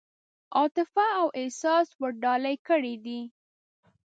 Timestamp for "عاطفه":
0.55-1.05